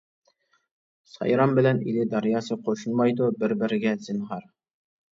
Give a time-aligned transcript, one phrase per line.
[1.15, 4.53] سايرام بىلەن ئېلى دەرياسى، قوشۇلمايدۇ بىر بىرگە زىنھار.